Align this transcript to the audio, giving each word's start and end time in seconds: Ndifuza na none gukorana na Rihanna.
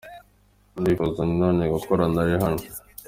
Ndifuza 0.79 1.21
na 1.27 1.35
none 1.43 1.63
gukorana 1.73 2.13
na 2.15 2.23
Rihanna. 2.27 2.65